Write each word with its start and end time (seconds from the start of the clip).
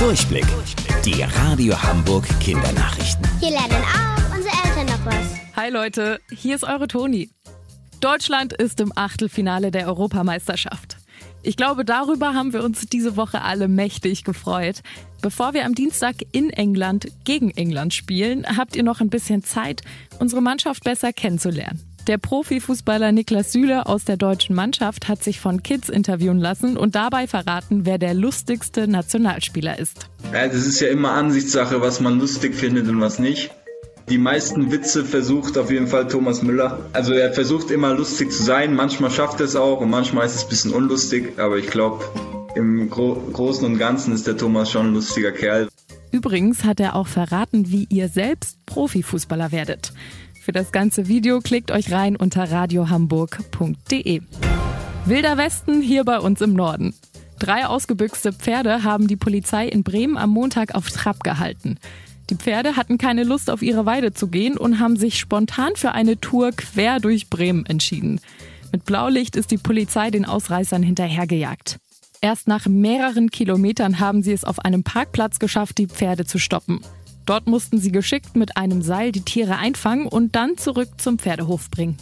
Durchblick. 0.00 0.46
Die 1.04 1.22
Radio 1.22 1.74
Hamburg 1.82 2.26
Kindernachrichten. 2.40 3.22
Hier 3.38 3.50
lernen 3.50 3.84
auch 3.84 4.34
unsere 4.34 4.54
Eltern 4.64 4.86
noch 4.86 5.04
was. 5.04 5.36
Hi 5.56 5.68
Leute, 5.68 6.20
hier 6.30 6.54
ist 6.54 6.64
eure 6.64 6.88
Toni. 6.88 7.28
Deutschland 8.00 8.54
ist 8.54 8.80
im 8.80 8.94
Achtelfinale 8.96 9.70
der 9.70 9.86
Europameisterschaft. 9.88 10.96
Ich 11.42 11.58
glaube, 11.58 11.84
darüber 11.84 12.32
haben 12.32 12.54
wir 12.54 12.64
uns 12.64 12.86
diese 12.86 13.18
Woche 13.18 13.42
alle 13.42 13.68
mächtig 13.68 14.24
gefreut. 14.24 14.80
Bevor 15.20 15.52
wir 15.52 15.66
am 15.66 15.74
Dienstag 15.74 16.16
in 16.32 16.48
England 16.48 17.08
gegen 17.24 17.50
England 17.50 17.92
spielen, 17.92 18.46
habt 18.56 18.76
ihr 18.76 18.82
noch 18.82 19.02
ein 19.02 19.10
bisschen 19.10 19.44
Zeit, 19.44 19.82
unsere 20.18 20.40
Mannschaft 20.40 20.82
besser 20.82 21.12
kennenzulernen. 21.12 21.89
Der 22.06 22.16
Profifußballer 22.16 23.12
Niklas 23.12 23.52
Süle 23.52 23.86
aus 23.86 24.04
der 24.04 24.16
deutschen 24.16 24.56
Mannschaft 24.56 25.06
hat 25.06 25.22
sich 25.22 25.38
von 25.38 25.62
Kids 25.62 25.88
interviewen 25.88 26.38
lassen 26.38 26.76
und 26.76 26.94
dabei 26.94 27.26
verraten, 27.26 27.84
wer 27.84 27.98
der 27.98 28.14
lustigste 28.14 28.88
Nationalspieler 28.88 29.78
ist. 29.78 30.08
Ja, 30.32 30.46
das 30.46 30.66
ist 30.66 30.80
ja 30.80 30.88
immer 30.88 31.12
Ansichtssache, 31.12 31.82
was 31.82 32.00
man 32.00 32.18
lustig 32.18 32.54
findet 32.54 32.88
und 32.88 33.00
was 33.00 33.18
nicht. 33.18 33.50
Die 34.08 34.18
meisten 34.18 34.72
Witze 34.72 35.04
versucht 35.04 35.56
auf 35.58 35.70
jeden 35.70 35.86
Fall 35.86 36.08
Thomas 36.08 36.42
Müller. 36.42 36.80
Also 36.92 37.12
er 37.12 37.32
versucht 37.32 37.70
immer 37.70 37.94
lustig 37.94 38.32
zu 38.32 38.42
sein, 38.42 38.74
manchmal 38.74 39.10
schafft 39.10 39.38
er 39.40 39.46
es 39.46 39.54
auch 39.54 39.80
und 39.80 39.90
manchmal 39.90 40.26
ist 40.26 40.34
es 40.34 40.42
ein 40.44 40.48
bisschen 40.48 40.72
unlustig, 40.72 41.38
aber 41.38 41.58
ich 41.58 41.68
glaube, 41.68 42.04
im 42.56 42.90
Gro 42.90 43.14
Großen 43.32 43.64
und 43.64 43.78
Ganzen 43.78 44.12
ist 44.14 44.26
der 44.26 44.36
Thomas 44.36 44.70
schon 44.70 44.86
ein 44.86 44.94
lustiger 44.94 45.32
Kerl. 45.32 45.68
Übrigens 46.10 46.64
hat 46.64 46.80
er 46.80 46.96
auch 46.96 47.06
verraten, 47.06 47.70
wie 47.70 47.86
ihr 47.88 48.08
selbst 48.08 48.58
Profifußballer 48.66 49.52
werdet. 49.52 49.92
Für 50.40 50.52
das 50.52 50.72
ganze 50.72 51.06
Video 51.06 51.40
klickt 51.40 51.70
euch 51.70 51.92
rein 51.92 52.16
unter 52.16 52.50
radiohamburg.de. 52.50 54.22
Wilder 55.04 55.36
Westen 55.36 55.82
hier 55.82 56.02
bei 56.04 56.18
uns 56.18 56.40
im 56.40 56.54
Norden. 56.54 56.94
Drei 57.38 57.66
ausgebüxte 57.66 58.32
Pferde 58.32 58.82
haben 58.82 59.06
die 59.06 59.16
Polizei 59.16 59.68
in 59.68 59.82
Bremen 59.82 60.16
am 60.16 60.30
Montag 60.30 60.74
auf 60.74 60.88
Trab 60.88 61.22
gehalten. 61.22 61.76
Die 62.30 62.36
Pferde 62.36 62.76
hatten 62.76 62.96
keine 62.96 63.24
Lust 63.24 63.50
auf 63.50 63.60
ihre 63.60 63.84
Weide 63.84 64.14
zu 64.14 64.28
gehen 64.28 64.56
und 64.56 64.78
haben 64.78 64.96
sich 64.96 65.18
spontan 65.18 65.76
für 65.76 65.92
eine 65.92 66.18
Tour 66.18 66.52
quer 66.52 67.00
durch 67.00 67.28
Bremen 67.28 67.66
entschieden. 67.66 68.18
Mit 68.72 68.86
Blaulicht 68.86 69.36
ist 69.36 69.50
die 69.50 69.58
Polizei 69.58 70.10
den 70.10 70.24
Ausreißern 70.24 70.82
hinterhergejagt. 70.82 71.78
Erst 72.22 72.48
nach 72.48 72.66
mehreren 72.66 73.30
Kilometern 73.30 74.00
haben 74.00 74.22
sie 74.22 74.32
es 74.32 74.44
auf 74.44 74.58
einem 74.60 74.84
Parkplatz 74.84 75.38
geschafft, 75.38 75.76
die 75.76 75.86
Pferde 75.86 76.24
zu 76.24 76.38
stoppen. 76.38 76.80
Dort 77.26 77.46
mussten 77.46 77.78
sie 77.78 77.92
geschickt 77.92 78.36
mit 78.36 78.56
einem 78.56 78.82
Seil 78.82 79.12
die 79.12 79.22
Tiere 79.22 79.56
einfangen 79.56 80.06
und 80.06 80.34
dann 80.36 80.56
zurück 80.56 80.88
zum 80.98 81.18
Pferdehof 81.18 81.70
bringen. 81.70 81.96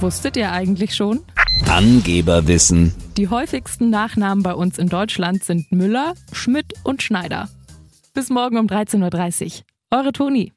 Wusstet 0.00 0.36
ihr 0.36 0.52
eigentlich 0.52 0.94
schon? 0.94 1.20
Angeberwissen. 1.68 2.94
Die 3.16 3.28
häufigsten 3.28 3.90
Nachnamen 3.90 4.42
bei 4.42 4.54
uns 4.54 4.78
in 4.78 4.88
Deutschland 4.88 5.42
sind 5.42 5.72
Müller, 5.72 6.14
Schmidt 6.32 6.74
und 6.84 7.02
Schneider. 7.02 7.48
Bis 8.14 8.30
morgen 8.30 8.58
um 8.58 8.66
13.30 8.66 9.44
Uhr. 9.44 9.50
Eure 9.90 10.12
Toni. 10.12 10.52